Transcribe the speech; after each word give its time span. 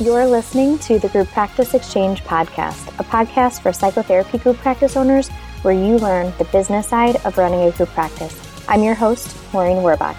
You're 0.00 0.26
listening 0.26 0.78
to 0.80 1.00
the 1.00 1.08
Group 1.08 1.26
Practice 1.30 1.74
Exchange 1.74 2.22
podcast, 2.22 2.86
a 3.00 3.02
podcast 3.02 3.62
for 3.62 3.72
psychotherapy 3.72 4.38
group 4.38 4.56
practice 4.58 4.96
owners 4.96 5.28
where 5.62 5.74
you 5.74 5.98
learn 5.98 6.32
the 6.38 6.44
business 6.44 6.86
side 6.86 7.16
of 7.24 7.36
running 7.36 7.62
a 7.62 7.72
group 7.72 7.88
practice. 7.88 8.32
I'm 8.68 8.84
your 8.84 8.94
host, 8.94 9.36
Maureen 9.52 9.78
Werrbach. 9.78 10.14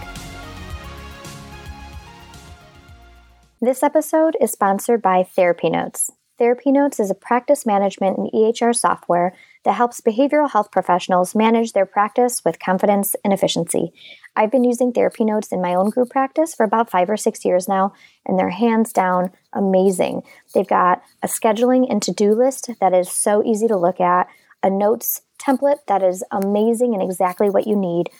This 3.61 3.81
episode 3.81 4.35
is 4.41 4.51
sponsored 4.51 5.01
by 5.01 5.23
Therapy 5.23 5.69
Notes. 5.69 6.11
Therapy 6.37 6.73
Notes 6.73 6.99
is 6.99 7.09
a 7.09 7.15
practice 7.15 7.65
management 7.65 8.17
and 8.17 8.29
EHR 8.33 8.75
software 8.75 9.33
that 9.63 9.75
helps 9.75 10.01
behavioral 10.01 10.51
health 10.51 10.71
professionals 10.71 11.35
manage 11.35 11.71
their 11.71 11.85
practice 11.85 12.43
with 12.43 12.59
confidence 12.59 13.15
and 13.23 13.31
efficiency. 13.31 13.93
I've 14.39 14.51
been 14.51 14.63
using 14.63 14.93
Therapy 14.93 15.25
Notes 15.25 15.51
in 15.51 15.61
my 15.61 15.75
own 15.75 15.89
group 15.89 16.11
practice 16.11 16.55
for 16.55 16.63
about 16.63 16.89
five 16.89 17.09
or 17.09 17.17
six 17.17 17.43
years 17.43 17.67
now, 17.67 17.91
and 18.25 18.39
they're 18.39 18.49
hands 18.49 18.93
down 18.93 19.31
amazing. 19.51 20.21
They've 20.55 20.65
got 20.65 21.03
a 21.21 21.27
scheduling 21.27 21.91
and 21.91 22.01
to 22.03 22.13
do 22.13 22.33
list 22.33 22.69
that 22.79 22.93
is 22.93 23.11
so 23.11 23.43
easy 23.43 23.67
to 23.67 23.75
look 23.75 23.99
at, 23.99 24.29
a 24.63 24.69
notes 24.69 25.23
template 25.37 25.79
that 25.89 26.01
is 26.01 26.23
amazing 26.31 26.93
and 26.93 27.03
exactly 27.03 27.49
what 27.49 27.67
you 27.67 27.75
need, 27.75 28.11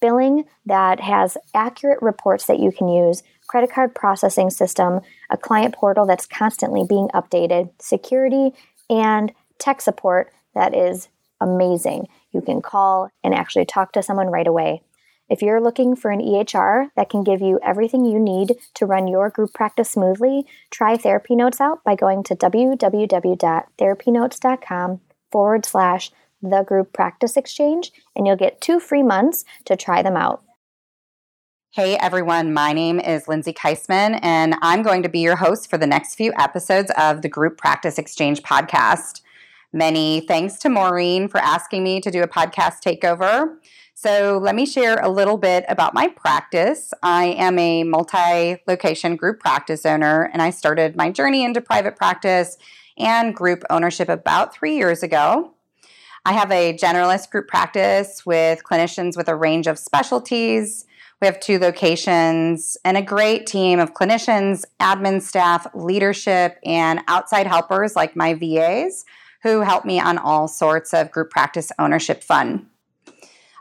billing 0.00 0.44
that 0.64 1.00
has 1.00 1.36
accurate 1.54 2.00
reports 2.00 2.46
that 2.46 2.60
you 2.60 2.72
can 2.72 2.88
use, 2.88 3.22
credit 3.46 3.70
card 3.70 3.94
processing 3.94 4.48
system, 4.48 5.00
a 5.28 5.36
client 5.36 5.74
portal 5.74 6.06
that's 6.06 6.24
constantly 6.24 6.82
being 6.88 7.08
updated, 7.14 7.70
security, 7.78 8.52
and 8.88 9.32
tech 9.58 9.82
support 9.82 10.32
that 10.54 10.74
is 10.74 11.10
amazing. 11.42 12.08
You 12.32 12.40
can 12.40 12.62
call 12.62 13.10
and 13.22 13.34
actually 13.34 13.66
talk 13.66 13.92
to 13.92 14.02
someone 14.02 14.28
right 14.28 14.46
away. 14.46 14.80
If 15.28 15.42
you're 15.42 15.60
looking 15.60 15.94
for 15.94 16.10
an 16.10 16.20
EHR 16.20 16.88
that 16.96 17.10
can 17.10 17.22
give 17.22 17.42
you 17.42 17.60
everything 17.62 18.06
you 18.06 18.18
need 18.18 18.56
to 18.74 18.86
run 18.86 19.06
your 19.06 19.28
group 19.28 19.52
practice 19.52 19.90
smoothly, 19.90 20.46
try 20.70 20.96
Therapy 20.96 21.36
Notes 21.36 21.60
out 21.60 21.84
by 21.84 21.94
going 21.94 22.22
to 22.24 22.34
www.therapynotes.com 22.34 25.00
forward 25.30 25.66
slash 25.66 26.10
the 26.40 26.62
group 26.62 26.94
practice 26.94 27.36
exchange, 27.36 27.92
and 28.16 28.26
you'll 28.26 28.36
get 28.36 28.62
two 28.62 28.80
free 28.80 29.02
months 29.02 29.44
to 29.66 29.76
try 29.76 30.00
them 30.02 30.16
out. 30.16 30.42
Hey 31.72 31.98
everyone, 31.98 32.54
my 32.54 32.72
name 32.72 32.98
is 32.98 33.28
Lindsay 33.28 33.52
Keisman, 33.52 34.18
and 34.22 34.54
I'm 34.62 34.82
going 34.82 35.02
to 35.02 35.10
be 35.10 35.18
your 35.18 35.36
host 35.36 35.68
for 35.68 35.76
the 35.76 35.86
next 35.86 36.14
few 36.14 36.32
episodes 36.38 36.90
of 36.96 37.20
the 37.20 37.28
Group 37.28 37.58
Practice 37.58 37.98
Exchange 37.98 38.42
podcast. 38.42 39.20
Many 39.74 40.20
thanks 40.20 40.56
to 40.60 40.70
Maureen 40.70 41.28
for 41.28 41.36
asking 41.38 41.84
me 41.84 42.00
to 42.00 42.10
do 42.10 42.22
a 42.22 42.28
podcast 42.28 42.80
takeover. 42.82 43.56
So, 44.00 44.38
let 44.40 44.54
me 44.54 44.64
share 44.64 45.00
a 45.00 45.08
little 45.08 45.36
bit 45.36 45.64
about 45.68 45.92
my 45.92 46.06
practice. 46.06 46.94
I 47.02 47.34
am 47.36 47.58
a 47.58 47.82
multi 47.82 48.62
location 48.68 49.16
group 49.16 49.40
practice 49.40 49.84
owner, 49.84 50.30
and 50.32 50.40
I 50.40 50.50
started 50.50 50.94
my 50.94 51.10
journey 51.10 51.44
into 51.44 51.60
private 51.60 51.96
practice 51.96 52.58
and 52.96 53.34
group 53.34 53.64
ownership 53.70 54.08
about 54.08 54.54
three 54.54 54.76
years 54.76 55.02
ago. 55.02 55.52
I 56.24 56.34
have 56.34 56.52
a 56.52 56.74
generalist 56.74 57.30
group 57.30 57.48
practice 57.48 58.24
with 58.24 58.62
clinicians 58.62 59.16
with 59.16 59.26
a 59.26 59.34
range 59.34 59.66
of 59.66 59.80
specialties. 59.80 60.86
We 61.20 61.26
have 61.26 61.40
two 61.40 61.58
locations 61.58 62.76
and 62.84 62.96
a 62.96 63.02
great 63.02 63.48
team 63.48 63.80
of 63.80 63.94
clinicians, 63.94 64.62
admin 64.78 65.20
staff, 65.20 65.66
leadership, 65.74 66.60
and 66.64 67.00
outside 67.08 67.48
helpers 67.48 67.96
like 67.96 68.14
my 68.14 68.34
VAs 68.34 69.04
who 69.42 69.62
help 69.62 69.84
me 69.84 69.98
on 69.98 70.18
all 70.18 70.46
sorts 70.46 70.94
of 70.94 71.10
group 71.10 71.30
practice 71.30 71.72
ownership 71.80 72.22
fun. 72.22 72.68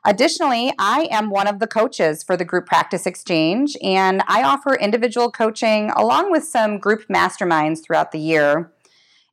Additionally, 0.07 0.73
I 0.79 1.07
am 1.11 1.29
one 1.29 1.45
of 1.47 1.59
the 1.59 1.67
coaches 1.67 2.23
for 2.23 2.37
the 2.37 2.45
Group 2.45 2.65
Practice 2.65 3.05
Exchange, 3.05 3.75
and 3.83 4.23
I 4.25 4.41
offer 4.41 4.75
individual 4.75 5.29
coaching 5.29 5.91
along 5.97 6.31
with 6.31 6.45
some 6.45 6.77
group 6.77 7.05
masterminds 7.09 7.83
throughout 7.83 8.13
the 8.13 8.19
year. 8.19 8.71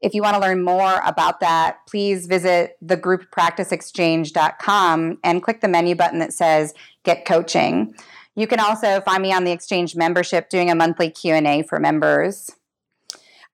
If 0.02 0.14
you 0.14 0.22
want 0.22 0.34
to 0.34 0.40
learn 0.40 0.64
more 0.64 1.00
about 1.06 1.38
that, 1.38 1.86
please 1.88 2.26
visit 2.26 2.76
thegrouppracticeexchange.com 2.84 5.18
and 5.22 5.42
click 5.44 5.60
the 5.60 5.68
menu 5.68 5.94
button 5.94 6.18
that 6.18 6.32
says 6.32 6.74
Get 7.04 7.24
Coaching. 7.24 7.94
You 8.34 8.48
can 8.48 8.58
also 8.58 9.00
find 9.02 9.22
me 9.22 9.32
on 9.32 9.44
the 9.44 9.52
Exchange 9.52 9.94
membership 9.94 10.48
doing 10.48 10.72
a 10.72 10.74
monthly 10.74 11.08
Q&A 11.08 11.62
for 11.62 11.78
members. 11.78 12.50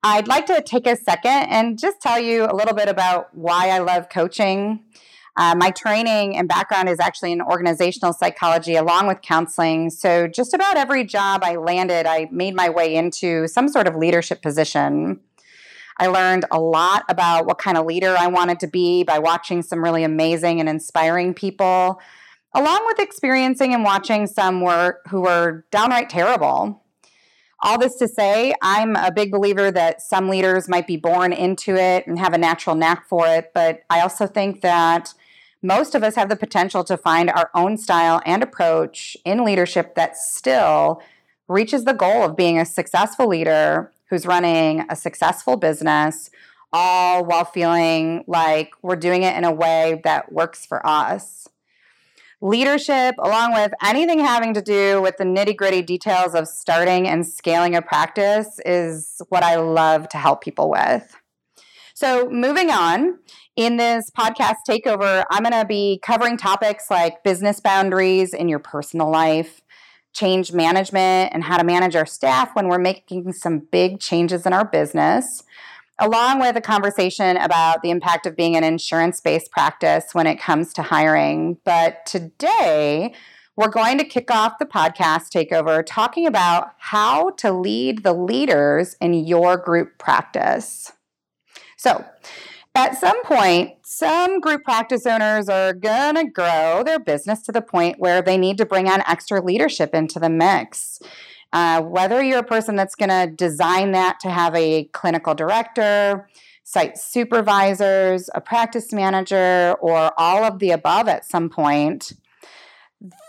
I'd 0.02 0.26
like 0.26 0.46
to 0.46 0.62
take 0.62 0.86
a 0.86 0.96
second 0.96 1.50
and 1.50 1.78
just 1.78 2.00
tell 2.00 2.18
you 2.18 2.46
a 2.46 2.56
little 2.56 2.74
bit 2.74 2.88
about 2.88 3.34
why 3.34 3.68
I 3.68 3.80
love 3.80 4.08
coaching. 4.08 4.84
Uh, 5.40 5.54
my 5.56 5.70
training 5.70 6.36
and 6.36 6.46
background 6.46 6.86
is 6.86 7.00
actually 7.00 7.32
in 7.32 7.40
organizational 7.40 8.12
psychology 8.12 8.76
along 8.76 9.06
with 9.06 9.22
counseling. 9.22 9.88
So, 9.88 10.28
just 10.28 10.52
about 10.52 10.76
every 10.76 11.02
job 11.02 11.42
I 11.42 11.56
landed, 11.56 12.04
I 12.04 12.28
made 12.30 12.54
my 12.54 12.68
way 12.68 12.94
into 12.94 13.48
some 13.48 13.66
sort 13.66 13.88
of 13.88 13.96
leadership 13.96 14.42
position. 14.42 15.18
I 15.96 16.08
learned 16.08 16.44
a 16.50 16.60
lot 16.60 17.04
about 17.08 17.46
what 17.46 17.56
kind 17.56 17.78
of 17.78 17.86
leader 17.86 18.14
I 18.18 18.26
wanted 18.26 18.60
to 18.60 18.66
be 18.66 19.02
by 19.02 19.18
watching 19.18 19.62
some 19.62 19.82
really 19.82 20.04
amazing 20.04 20.60
and 20.60 20.68
inspiring 20.68 21.32
people, 21.32 22.02
along 22.54 22.84
with 22.84 22.98
experiencing 22.98 23.72
and 23.72 23.82
watching 23.82 24.26
some 24.26 24.60
work 24.60 25.06
who 25.08 25.22
were 25.22 25.64
downright 25.70 26.10
terrible. 26.10 26.84
All 27.62 27.78
this 27.78 27.96
to 27.96 28.08
say, 28.08 28.52
I'm 28.60 28.94
a 28.94 29.10
big 29.10 29.30
believer 29.30 29.70
that 29.70 30.02
some 30.02 30.28
leaders 30.28 30.68
might 30.68 30.86
be 30.86 30.98
born 30.98 31.32
into 31.32 31.76
it 31.76 32.06
and 32.06 32.18
have 32.18 32.34
a 32.34 32.38
natural 32.38 32.76
knack 32.76 33.08
for 33.08 33.26
it, 33.26 33.52
but 33.54 33.80
I 33.88 34.00
also 34.00 34.26
think 34.26 34.60
that 34.60 35.14
most 35.62 35.94
of 35.94 36.02
us 36.02 36.14
have 36.14 36.28
the 36.28 36.36
potential 36.36 36.84
to 36.84 36.96
find 36.96 37.30
our 37.30 37.50
own 37.54 37.76
style 37.76 38.20
and 38.24 38.42
approach 38.42 39.16
in 39.24 39.44
leadership 39.44 39.94
that 39.94 40.16
still 40.16 41.02
reaches 41.48 41.84
the 41.84 41.92
goal 41.92 42.22
of 42.22 42.36
being 42.36 42.58
a 42.58 42.64
successful 42.64 43.26
leader 43.26 43.92
who's 44.08 44.26
running 44.26 44.84
a 44.88 44.96
successful 44.96 45.56
business, 45.56 46.30
all 46.72 47.24
while 47.24 47.44
feeling 47.44 48.24
like 48.26 48.72
we're 48.82 48.96
doing 48.96 49.22
it 49.22 49.36
in 49.36 49.44
a 49.44 49.52
way 49.52 50.00
that 50.04 50.32
works 50.32 50.64
for 50.64 50.84
us 50.86 51.48
leadership, 52.40 53.14
along 53.18 53.52
with 53.52 53.72
anything 53.84 54.18
having 54.18 54.54
to 54.54 54.62
do 54.62 55.00
with 55.02 55.16
the 55.18 55.24
nitty 55.24 55.56
gritty 55.56 55.82
details 55.82 56.34
of 56.34 56.48
starting 56.48 57.06
and 57.06 57.26
scaling 57.26 57.74
a 57.74 57.82
practice, 57.82 58.58
is 58.64 59.20
what 59.28 59.42
I 59.42 59.56
love 59.56 60.08
to 60.10 60.16
help 60.16 60.42
people 60.42 60.70
with. 60.70 61.16
So, 62.00 62.30
moving 62.30 62.70
on, 62.70 63.18
in 63.56 63.76
this 63.76 64.10
podcast 64.10 64.60
takeover, 64.66 65.22
I'm 65.30 65.42
going 65.42 65.52
to 65.52 65.66
be 65.66 66.00
covering 66.02 66.38
topics 66.38 66.90
like 66.90 67.22
business 67.22 67.60
boundaries 67.60 68.32
in 68.32 68.48
your 68.48 68.58
personal 68.58 69.10
life, 69.10 69.60
change 70.14 70.50
management, 70.50 71.34
and 71.34 71.44
how 71.44 71.58
to 71.58 71.62
manage 71.62 71.94
our 71.96 72.06
staff 72.06 72.56
when 72.56 72.68
we're 72.68 72.78
making 72.78 73.34
some 73.34 73.58
big 73.70 74.00
changes 74.00 74.46
in 74.46 74.54
our 74.54 74.64
business 74.64 75.42
along 75.98 76.40
with 76.40 76.56
a 76.56 76.62
conversation 76.62 77.36
about 77.36 77.82
the 77.82 77.90
impact 77.90 78.24
of 78.24 78.34
being 78.34 78.56
an 78.56 78.64
insurance 78.64 79.20
based 79.20 79.50
practice 79.50 80.14
when 80.14 80.26
it 80.26 80.40
comes 80.40 80.72
to 80.72 80.80
hiring. 80.80 81.58
But 81.66 82.06
today, 82.06 83.12
we're 83.56 83.68
going 83.68 83.98
to 83.98 84.04
kick 84.04 84.30
off 84.30 84.58
the 84.58 84.64
podcast 84.64 85.28
takeover 85.28 85.84
talking 85.84 86.26
about 86.26 86.70
how 86.78 87.32
to 87.32 87.52
lead 87.52 88.04
the 88.04 88.14
leaders 88.14 88.96
in 89.02 89.12
your 89.12 89.58
group 89.58 89.98
practice. 89.98 90.92
So, 91.80 92.04
at 92.74 93.00
some 93.00 93.24
point, 93.24 93.70
some 93.86 94.38
group 94.38 94.64
practice 94.64 95.06
owners 95.06 95.48
are 95.48 95.72
going 95.72 96.16
to 96.16 96.26
grow 96.26 96.82
their 96.84 96.98
business 96.98 97.40
to 97.44 97.52
the 97.52 97.62
point 97.62 97.98
where 97.98 98.20
they 98.20 98.36
need 98.36 98.58
to 98.58 98.66
bring 98.66 98.86
on 98.86 99.02
extra 99.08 99.42
leadership 99.42 99.94
into 99.94 100.20
the 100.20 100.28
mix. 100.28 101.00
Uh, 101.54 101.80
whether 101.80 102.22
you're 102.22 102.40
a 102.40 102.42
person 102.42 102.76
that's 102.76 102.94
going 102.94 103.08
to 103.08 103.34
design 103.34 103.92
that 103.92 104.20
to 104.20 104.28
have 104.28 104.54
a 104.54 104.90
clinical 104.92 105.34
director, 105.34 106.28
site 106.64 106.98
supervisors, 106.98 108.28
a 108.34 108.42
practice 108.42 108.92
manager, 108.92 109.74
or 109.80 110.12
all 110.20 110.44
of 110.44 110.58
the 110.58 110.72
above 110.72 111.08
at 111.08 111.24
some 111.24 111.48
point, 111.48 112.12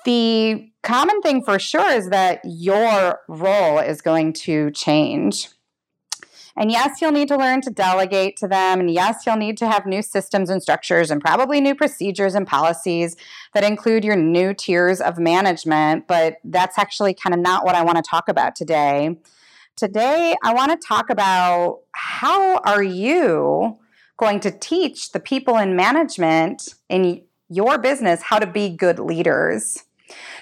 the 0.03 0.69
common 0.83 1.22
thing 1.22 1.41
for 1.41 1.57
sure 1.57 1.89
is 1.89 2.09
that 2.09 2.41
your 2.44 3.22
role 3.29 3.79
is 3.79 4.01
going 4.01 4.33
to 4.33 4.72
change. 4.72 5.47
And 6.57 6.71
yes, 6.71 7.01
you'll 7.01 7.12
need 7.12 7.27
to 7.30 7.38
learn 7.38 7.62
to 7.62 7.69
delegate 7.69 8.38
to 8.38 8.48
them. 8.48 8.80
And 8.80 8.92
yes, 8.92 9.25
you'll 9.25 9.38
need 9.38 9.57
to 9.57 9.68
have 9.68 9.86
new 9.86 10.01
systems 10.01 10.50
and 10.50 10.62
structures 10.62 11.09
and 11.09 11.21
probably 11.21 11.62
new 11.62 11.75
procedures 11.75 12.36
and 12.36 12.45
policies 12.45 13.15
that 13.53 13.63
include 13.63 14.03
your 14.03 14.15
new 14.15 14.53
tiers 14.53 15.00
of 15.00 15.18
management. 15.18 16.07
But 16.07 16.38
that's 16.44 16.77
actually 16.77 17.13
kind 17.13 17.33
of 17.33 17.39
not 17.39 17.65
what 17.65 17.75
I 17.75 17.83
want 17.83 17.98
to 17.98 18.03
talk 18.03 18.27
about 18.27 18.56
today. 18.56 19.18
Today, 19.77 20.36
I 20.44 20.53
want 20.53 20.71
to 20.71 20.88
talk 20.88 21.09
about 21.09 21.80
how 21.94 22.57
are 22.59 22.83
you 22.83 23.77
going 24.18 24.39
to 24.42 24.51
teach 24.51 25.12
the 25.12 25.19
people 25.19 25.57
in 25.57 25.75
management 25.75 26.75
in 26.89 27.24
your 27.50 27.77
business 27.77 28.21
how 28.21 28.39
to 28.39 28.45
be 28.45 28.69
good 28.69 29.00
leaders. 29.00 29.83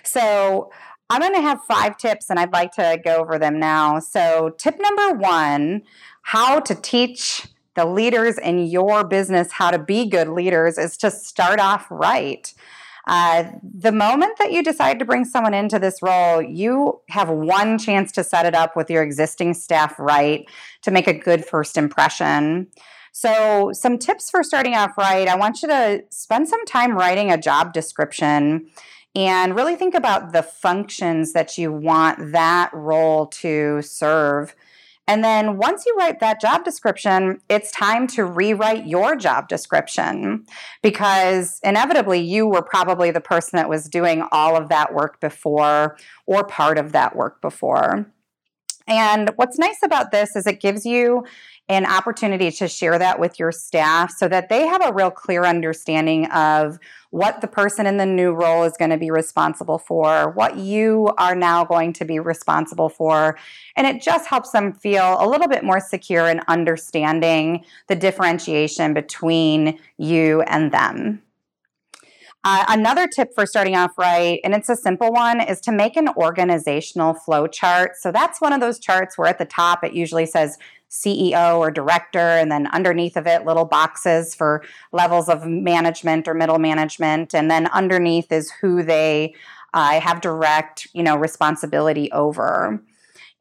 So, 0.03 0.71
I'm 1.09 1.21
going 1.21 1.33
to 1.33 1.41
have 1.41 1.63
five 1.63 1.97
tips 1.97 2.29
and 2.29 2.39
I'd 2.39 2.53
like 2.53 2.71
to 2.73 3.00
go 3.03 3.17
over 3.17 3.39
them 3.39 3.59
now. 3.59 4.00
So, 4.00 4.53
tip 4.57 4.79
number 4.79 5.13
one 5.13 5.81
how 6.21 6.59
to 6.59 6.75
teach 6.75 7.47
the 7.75 7.85
leaders 7.85 8.38
in 8.38 8.67
your 8.67 9.03
business 9.03 9.51
how 9.51 9.71
to 9.71 9.79
be 9.79 10.07
good 10.07 10.27
leaders 10.27 10.77
is 10.77 10.97
to 10.97 11.09
start 11.09 11.59
off 11.59 11.88
right. 11.89 12.53
Uh, 13.07 13.45
the 13.63 13.91
moment 13.91 14.38
that 14.38 14.51
you 14.51 14.61
decide 14.61 15.00
to 15.00 15.06
bring 15.06 15.25
someone 15.25 15.56
into 15.56 15.79
this 15.79 16.01
role, 16.03 16.41
you 16.41 17.00
have 17.09 17.29
one 17.29 17.79
chance 17.79 18.11
to 18.11 18.23
set 18.23 18.45
it 18.45 18.53
up 18.53 18.75
with 18.75 18.89
your 18.89 19.01
existing 19.01 19.56
staff 19.56 19.97
right 19.97 20.47
to 20.83 20.91
make 20.91 21.07
a 21.07 21.13
good 21.13 21.44
first 21.44 21.77
impression. 21.77 22.67
So, 23.11 23.71
some 23.73 23.97
tips 23.97 24.29
for 24.29 24.44
starting 24.44 24.75
off 24.75 24.95
right 24.95 25.27
I 25.27 25.35
want 25.35 25.63
you 25.63 25.69
to 25.69 26.03
spend 26.11 26.47
some 26.47 26.63
time 26.65 26.95
writing 26.95 27.31
a 27.31 27.41
job 27.41 27.73
description 27.73 28.69
and 29.19 29.54
really 29.54 29.75
think 29.75 29.95
about 29.95 30.31
the 30.31 30.42
functions 30.42 31.33
that 31.33 31.57
you 31.57 31.74
want 31.74 32.31
that 32.31 32.69
role 32.74 33.25
to 33.27 33.81
serve. 33.81 34.56
And 35.10 35.25
then 35.25 35.57
once 35.57 35.83
you 35.86 35.94
write 35.98 36.21
that 36.21 36.39
job 36.39 36.63
description, 36.63 37.42
it's 37.50 37.69
time 37.71 38.07
to 38.07 38.24
rewrite 38.24 38.88
your 38.88 39.18
job 39.18 39.50
description 39.50 40.45
because 40.81 41.60
inevitably 41.63 42.21
you 42.21 42.48
were 42.48 42.62
probably 42.62 43.12
the 43.12 43.19
person 43.19 43.57
that 43.57 43.68
was 43.68 43.89
doing 43.89 44.24
all 44.31 44.56
of 44.56 44.69
that 44.69 44.94
work 44.94 45.19
before 45.19 45.98
or 46.25 46.45
part 46.45 46.77
of 46.77 46.94
that 46.94 47.13
work 47.13 47.42
before. 47.42 48.10
And 48.88 49.31
what's 49.36 49.60
nice 49.60 49.80
about 49.83 50.12
this 50.12 50.33
is 50.38 50.48
it 50.48 50.62
gives 50.62 50.86
you 50.86 51.25
an 51.69 51.86
opportunity 51.86 52.50
to 52.50 52.68
share 52.68 52.98
that 52.98 53.19
with 53.19 53.39
your 53.39 53.51
staff 53.51 54.12
so 54.12 54.27
that 54.27 54.50
they 54.50 54.66
have 54.66 54.83
a 54.83 54.92
real 54.92 55.12
clear 55.12 55.45
understanding 55.45 56.25
of 56.31 56.80
what 57.12 57.42
the 57.42 57.48
person 57.48 57.86
in 57.86 57.98
the 57.98 58.06
new 58.06 58.31
role 58.31 58.63
is 58.63 58.74
going 58.77 58.89
to 58.89 58.98
be 58.98 59.12
responsible 59.12 59.77
for, 59.77 60.31
what 60.31 60.57
you 60.57 61.12
are 61.19 61.36
now 61.36 61.63
going 61.63 61.94
to 61.94 62.06
be 62.06 62.19
responsible 62.19 62.89
for. 62.89 63.38
And 63.75 63.86
it 63.86 64.01
just 64.01 64.27
helps 64.27 64.50
them 64.51 64.74
feel 64.74 65.18
a 65.19 65.30
little 65.30 65.48
bit 65.48 65.63
more 65.63 65.80
secure 65.80 66.27
in 66.27 66.42
understanding 66.48 67.63
the 67.88 67.95
differentiation 67.95 68.95
between 68.95 69.80
you 69.98 70.42
and 70.42 70.71
them. 70.71 71.21
Uh, 72.45 72.63
another 72.69 73.06
tip 73.06 73.33
for 73.36 73.45
starting 73.45 73.75
off 73.75 73.97
right, 73.97 74.39
and 74.45 74.53
it's 74.53 74.69
a 74.69 74.75
simple 74.75 75.12
one, 75.12 75.41
is 75.41 75.59
to 75.59 75.71
make 75.71 75.97
an 75.97 76.07
organizational 76.15 77.13
flow 77.13 77.47
chart. 77.47 77.97
So 77.97 78.12
that's 78.12 78.39
one 78.39 78.53
of 78.53 78.62
those 78.62 78.80
charts 78.80 79.18
where 79.18 79.27
at 79.27 79.38
the 79.38 79.45
top 79.45 79.83
it 79.83 79.94
usually 79.94 80.25
says 80.25 80.57
CEO 80.89 81.57
or 81.57 81.69
director, 81.69 82.19
and 82.19 82.50
then 82.51 82.68
underneath 82.68 83.18
of 83.18 83.27
it, 83.27 83.45
little 83.45 83.65
boxes 83.65 84.33
for 84.33 84.63
levels 84.94 85.27
of 85.27 85.45
management 85.45 86.27
or 86.27 86.33
middle 86.33 86.59
management. 86.59 87.36
And 87.36 87.51
then 87.51 87.68
underneath 87.68 88.31
is 88.31 88.51
who 88.51 88.83
they 88.83 89.35
uh, 89.74 90.00
have 90.00 90.21
direct, 90.21 90.88
you 90.94 91.03
know, 91.03 91.18
responsibility 91.18 92.12
over. 92.12 92.81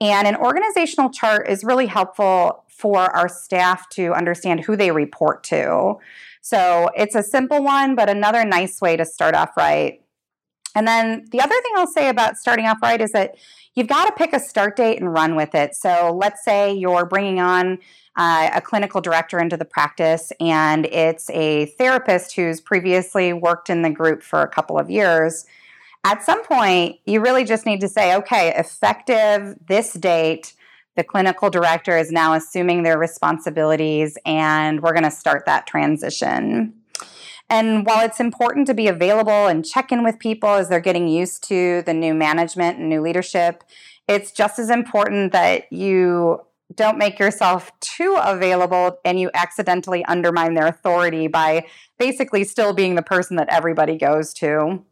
And 0.00 0.28
an 0.28 0.36
organizational 0.36 1.10
chart 1.10 1.48
is 1.48 1.64
really 1.64 1.86
helpful 1.86 2.64
for 2.68 2.98
our 3.16 3.28
staff 3.28 3.88
to 3.90 4.12
understand 4.12 4.60
who 4.60 4.76
they 4.76 4.90
report 4.90 5.42
to. 5.44 5.96
So 6.48 6.88
it's 6.96 7.14
a 7.14 7.22
simple 7.22 7.62
one, 7.62 7.94
but 7.94 8.08
another 8.08 8.42
nice 8.42 8.80
way 8.80 8.96
to 8.96 9.04
start 9.04 9.34
off 9.34 9.54
right. 9.54 10.00
And 10.74 10.88
then 10.88 11.26
the 11.30 11.40
other 11.40 11.54
thing 11.54 11.72
I'll 11.76 11.86
say 11.86 12.08
about 12.08 12.38
starting 12.38 12.64
off 12.64 12.78
right 12.80 13.02
is 13.02 13.12
that 13.12 13.34
you've 13.74 13.86
got 13.86 14.06
to 14.06 14.12
pick 14.12 14.32
a 14.32 14.40
start 14.40 14.74
date 14.74 14.98
and 14.98 15.12
run 15.12 15.36
with 15.36 15.54
it. 15.54 15.74
So 15.74 16.16
let's 16.18 16.42
say 16.42 16.72
you're 16.72 17.04
bringing 17.04 17.38
on 17.38 17.78
uh, 18.16 18.48
a 18.54 18.62
clinical 18.62 19.02
director 19.02 19.38
into 19.38 19.58
the 19.58 19.66
practice 19.66 20.32
and 20.40 20.86
it's 20.86 21.28
a 21.30 21.66
therapist 21.76 22.34
who's 22.34 22.62
previously 22.62 23.34
worked 23.34 23.68
in 23.68 23.82
the 23.82 23.90
group 23.90 24.22
for 24.22 24.40
a 24.40 24.48
couple 24.48 24.78
of 24.78 24.88
years. 24.88 25.44
At 26.04 26.24
some 26.24 26.42
point, 26.44 26.96
you 27.04 27.20
really 27.20 27.44
just 27.44 27.66
need 27.66 27.82
to 27.82 27.88
say, 27.88 28.14
okay, 28.16 28.54
effective 28.56 29.56
this 29.66 29.92
date, 29.92 30.54
the 30.98 31.04
clinical 31.04 31.48
director 31.48 31.96
is 31.96 32.10
now 32.10 32.34
assuming 32.34 32.82
their 32.82 32.98
responsibilities, 32.98 34.18
and 34.26 34.82
we're 34.82 34.92
going 34.92 35.04
to 35.04 35.12
start 35.12 35.46
that 35.46 35.64
transition. 35.64 36.74
And 37.48 37.86
while 37.86 38.04
it's 38.04 38.18
important 38.18 38.66
to 38.66 38.74
be 38.74 38.88
available 38.88 39.46
and 39.46 39.64
check 39.64 39.92
in 39.92 40.02
with 40.02 40.18
people 40.18 40.48
as 40.48 40.68
they're 40.68 40.80
getting 40.80 41.06
used 41.06 41.44
to 41.44 41.82
the 41.82 41.94
new 41.94 42.14
management 42.14 42.78
and 42.78 42.88
new 42.88 43.00
leadership, 43.00 43.62
it's 44.08 44.32
just 44.32 44.58
as 44.58 44.70
important 44.70 45.30
that 45.30 45.72
you 45.72 46.40
don't 46.74 46.98
make 46.98 47.20
yourself 47.20 47.70
too 47.78 48.18
available 48.20 48.98
and 49.04 49.20
you 49.20 49.30
accidentally 49.34 50.04
undermine 50.06 50.54
their 50.54 50.66
authority 50.66 51.28
by 51.28 51.64
basically 51.96 52.42
still 52.42 52.74
being 52.74 52.96
the 52.96 53.02
person 53.02 53.36
that 53.36 53.48
everybody 53.50 53.96
goes 53.96 54.34
to. 54.34 54.82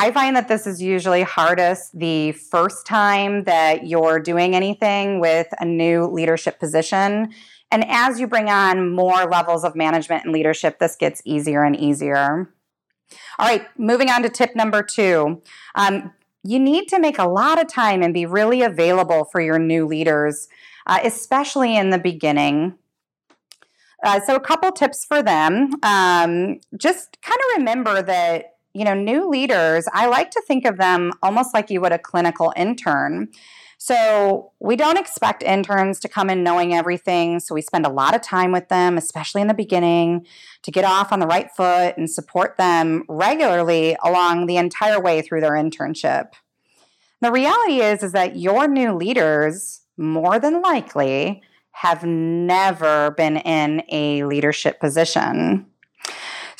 I 0.00 0.12
find 0.12 0.34
that 0.34 0.48
this 0.48 0.66
is 0.66 0.80
usually 0.80 1.20
hardest 1.24 1.98
the 1.98 2.32
first 2.32 2.86
time 2.86 3.44
that 3.44 3.86
you're 3.86 4.18
doing 4.18 4.56
anything 4.56 5.20
with 5.20 5.46
a 5.60 5.66
new 5.66 6.06
leadership 6.06 6.58
position. 6.58 7.34
And 7.70 7.84
as 7.86 8.18
you 8.18 8.26
bring 8.26 8.48
on 8.48 8.94
more 8.94 9.26
levels 9.26 9.62
of 9.62 9.76
management 9.76 10.24
and 10.24 10.32
leadership, 10.32 10.78
this 10.78 10.96
gets 10.96 11.20
easier 11.26 11.64
and 11.64 11.76
easier. 11.76 12.50
All 13.38 13.46
right, 13.46 13.66
moving 13.76 14.08
on 14.08 14.22
to 14.22 14.30
tip 14.30 14.56
number 14.56 14.82
two. 14.82 15.42
Um, 15.74 16.14
you 16.42 16.58
need 16.58 16.88
to 16.88 16.98
make 16.98 17.18
a 17.18 17.28
lot 17.28 17.60
of 17.60 17.68
time 17.68 18.02
and 18.02 18.14
be 18.14 18.24
really 18.24 18.62
available 18.62 19.26
for 19.26 19.42
your 19.42 19.58
new 19.58 19.84
leaders, 19.84 20.48
uh, 20.86 21.00
especially 21.04 21.76
in 21.76 21.90
the 21.90 21.98
beginning. 21.98 22.72
Uh, 24.02 24.18
so, 24.20 24.34
a 24.34 24.40
couple 24.40 24.72
tips 24.72 25.04
for 25.04 25.22
them. 25.22 25.74
Um, 25.82 26.60
just 26.78 27.18
kind 27.20 27.38
of 27.38 27.58
remember 27.58 28.00
that 28.00 28.54
you 28.74 28.84
know, 28.84 28.94
new 28.94 29.28
leaders, 29.28 29.86
I 29.92 30.06
like 30.06 30.30
to 30.32 30.42
think 30.46 30.64
of 30.64 30.76
them 30.76 31.12
almost 31.22 31.52
like 31.54 31.70
you 31.70 31.80
would 31.80 31.92
a 31.92 31.98
clinical 31.98 32.52
intern. 32.56 33.28
So 33.82 34.52
we 34.60 34.76
don't 34.76 34.98
expect 34.98 35.42
interns 35.42 35.98
to 36.00 36.08
come 36.08 36.28
in 36.28 36.42
knowing 36.42 36.74
everything. 36.74 37.40
So 37.40 37.54
we 37.54 37.62
spend 37.62 37.86
a 37.86 37.90
lot 37.90 38.14
of 38.14 38.20
time 38.20 38.52
with 38.52 38.68
them, 38.68 38.98
especially 38.98 39.40
in 39.40 39.48
the 39.48 39.54
beginning, 39.54 40.26
to 40.64 40.70
get 40.70 40.84
off 40.84 41.12
on 41.12 41.18
the 41.18 41.26
right 41.26 41.50
foot 41.50 41.96
and 41.96 42.08
support 42.08 42.58
them 42.58 43.04
regularly 43.08 43.96
along 44.04 44.46
the 44.46 44.58
entire 44.58 45.00
way 45.00 45.22
through 45.22 45.40
their 45.40 45.52
internship. 45.52 46.32
The 47.22 47.32
reality 47.32 47.80
is, 47.80 48.02
is 48.02 48.12
that 48.12 48.36
your 48.36 48.68
new 48.68 48.92
leaders, 48.92 49.80
more 49.96 50.38
than 50.38 50.60
likely, 50.60 51.42
have 51.72 52.04
never 52.04 53.12
been 53.12 53.38
in 53.38 53.82
a 53.88 54.24
leadership 54.24 54.78
position. 54.78 55.64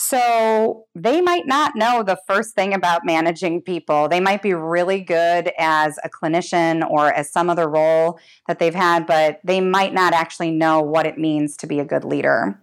So 0.03 0.87
they 0.95 1.21
might 1.21 1.47
not 1.47 1.77
know 1.77 2.03
the 2.03 2.19
first 2.27 2.55
thing 2.55 2.73
about 2.73 3.05
managing 3.05 3.61
people. 3.61 4.09
They 4.09 4.19
might 4.19 4.41
be 4.41 4.55
really 4.55 5.03
good 5.03 5.53
as 5.59 5.99
a 6.03 6.09
clinician 6.09 6.89
or 6.89 7.13
as 7.13 7.31
some 7.31 7.51
other 7.51 7.69
role 7.69 8.19
that 8.49 8.59
they've 8.59 8.75
had, 8.75 9.07
but 9.07 9.41
they 9.45 9.61
might 9.61 9.93
not 9.93 10.15
actually 10.15 10.53
know 10.53 10.81
what 10.81 11.05
it 11.05 11.19
means 11.19 11.55
to 11.59 11.67
be 11.67 11.81
a 11.81 11.85
good 11.85 12.07
leader. 12.07 12.59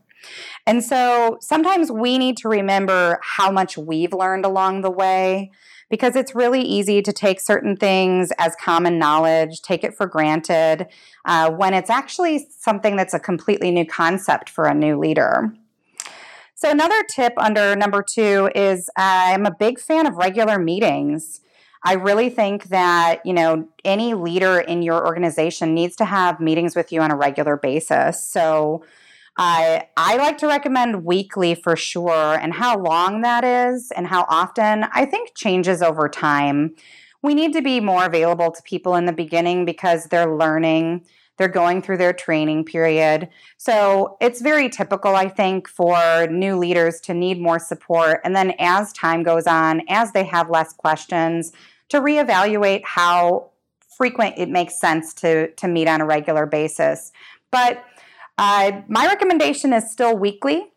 And 0.65 0.83
so 0.83 1.37
sometimes 1.39 1.91
we 1.91 2.17
need 2.17 2.37
to 2.37 2.49
remember 2.49 3.19
how 3.21 3.51
much 3.51 3.77
we've 3.77 4.13
learned 4.13 4.43
along 4.43 4.81
the 4.81 4.89
way 4.89 5.51
because 5.91 6.15
it's 6.15 6.33
really 6.33 6.63
easy 6.63 7.03
to 7.03 7.13
take 7.13 7.39
certain 7.39 7.77
things 7.77 8.31
as 8.39 8.55
common 8.59 8.97
knowledge, 8.97 9.61
take 9.61 9.83
it 9.83 9.95
for 9.95 10.07
granted, 10.07 10.87
uh, 11.25 11.51
when 11.51 11.75
it's 11.75 11.91
actually 11.91 12.47
something 12.57 12.95
that's 12.95 13.13
a 13.13 13.19
completely 13.19 13.69
new 13.69 13.85
concept 13.85 14.49
for 14.49 14.65
a 14.65 14.73
new 14.73 14.97
leader. 14.97 15.53
So, 16.59 16.71
another 16.71 17.03
tip 17.03 17.33
under 17.37 17.75
number 17.75 18.01
two 18.01 18.49
is 18.55 18.89
I'm 18.97 19.45
a 19.45 19.51
big 19.51 19.79
fan 19.79 20.07
of 20.07 20.15
regular 20.15 20.57
meetings. 20.57 21.39
I 21.83 21.93
really 21.93 22.31
think 22.31 22.69
that, 22.69 23.23
you 23.23 23.31
know, 23.31 23.67
any 23.85 24.15
leader 24.15 24.59
in 24.59 24.81
your 24.81 25.05
organization 25.05 25.75
needs 25.75 25.95
to 25.97 26.05
have 26.05 26.39
meetings 26.39 26.75
with 26.75 26.91
you 26.91 26.99
on 27.01 27.11
a 27.11 27.15
regular 27.15 27.57
basis. 27.57 28.27
So, 28.27 28.83
I 29.37 29.85
I 29.97 30.17
like 30.17 30.39
to 30.39 30.47
recommend 30.47 31.05
weekly 31.05 31.53
for 31.53 31.75
sure, 31.75 32.33
and 32.33 32.51
how 32.55 32.79
long 32.79 33.21
that 33.21 33.43
is 33.43 33.91
and 33.91 34.07
how 34.07 34.25
often 34.27 34.85
I 34.95 35.05
think 35.05 35.35
changes 35.35 35.83
over 35.83 36.09
time. 36.09 36.73
We 37.21 37.35
need 37.35 37.53
to 37.53 37.61
be 37.61 37.79
more 37.79 38.05
available 38.05 38.51
to 38.51 38.63
people 38.63 38.95
in 38.95 39.05
the 39.05 39.13
beginning 39.13 39.63
because 39.65 40.05
they're 40.05 40.35
learning 40.35 41.05
they're 41.37 41.47
going 41.47 41.81
through 41.81 41.97
their 41.97 42.13
training 42.13 42.65
period. 42.65 43.29
So 43.57 44.17
it's 44.19 44.41
very 44.41 44.69
typical, 44.69 45.15
I 45.15 45.29
think, 45.29 45.67
for 45.67 46.27
new 46.27 46.57
leaders 46.57 46.99
to 47.01 47.13
need 47.13 47.39
more 47.39 47.59
support. 47.59 48.21
And 48.23 48.35
then 48.35 48.53
as 48.59 48.91
time 48.93 49.23
goes 49.23 49.47
on, 49.47 49.81
as 49.87 50.11
they 50.11 50.23
have 50.25 50.49
less 50.49 50.73
questions, 50.73 51.51
to 51.89 52.01
reevaluate 52.01 52.81
how 52.83 53.51
frequent 53.97 54.35
it 54.37 54.49
makes 54.49 54.79
sense 54.79 55.13
to, 55.15 55.51
to 55.51 55.67
meet 55.67 55.87
on 55.87 56.01
a 56.01 56.05
regular 56.05 56.45
basis. 56.45 57.11
But 57.51 57.83
uh, 58.37 58.81
my 58.87 59.05
recommendation 59.07 59.73
is 59.73 59.91
still 59.91 60.15
weekly 60.15 60.67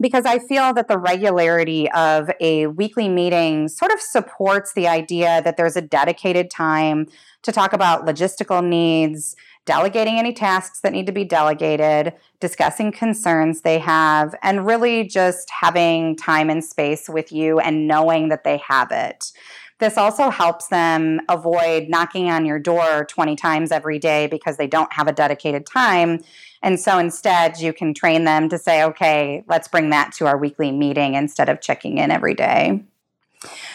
because 0.00 0.24
I 0.24 0.38
feel 0.38 0.72
that 0.74 0.88
the 0.88 0.98
regularity 0.98 1.90
of 1.90 2.30
a 2.40 2.68
weekly 2.68 3.08
meeting 3.08 3.68
sort 3.68 3.92
of 3.92 4.00
supports 4.00 4.72
the 4.74 4.86
idea 4.86 5.42
that 5.42 5.56
there's 5.56 5.76
a 5.76 5.82
dedicated 5.82 6.50
time 6.50 7.06
to 7.42 7.52
talk 7.52 7.72
about 7.72 8.06
logistical 8.06 8.64
needs, 8.64 9.36
delegating 9.68 10.18
any 10.18 10.32
tasks 10.32 10.80
that 10.80 10.94
need 10.94 11.04
to 11.04 11.12
be 11.12 11.24
delegated, 11.24 12.14
discussing 12.40 12.90
concerns 12.90 13.60
they 13.60 13.78
have, 13.78 14.34
and 14.42 14.64
really 14.64 15.04
just 15.04 15.50
having 15.50 16.16
time 16.16 16.48
and 16.48 16.64
space 16.64 17.06
with 17.06 17.30
you 17.30 17.58
and 17.60 17.86
knowing 17.86 18.30
that 18.30 18.44
they 18.44 18.56
have 18.66 18.90
it. 18.90 19.30
This 19.78 19.98
also 19.98 20.30
helps 20.30 20.68
them 20.68 21.20
avoid 21.28 21.90
knocking 21.90 22.30
on 22.30 22.46
your 22.46 22.58
door 22.58 23.04
20 23.10 23.36
times 23.36 23.70
every 23.70 23.98
day 23.98 24.26
because 24.26 24.56
they 24.56 24.66
don't 24.66 24.90
have 24.94 25.06
a 25.06 25.12
dedicated 25.12 25.66
time. 25.66 26.20
And 26.62 26.80
so 26.80 26.96
instead, 26.96 27.60
you 27.60 27.74
can 27.74 27.92
train 27.92 28.24
them 28.24 28.48
to 28.48 28.56
say, 28.56 28.82
okay, 28.84 29.44
let's 29.48 29.68
bring 29.68 29.90
that 29.90 30.12
to 30.14 30.26
our 30.26 30.38
weekly 30.38 30.72
meeting 30.72 31.12
instead 31.12 31.50
of 31.50 31.60
checking 31.60 31.98
in 31.98 32.10
every 32.10 32.34
day. 32.34 32.82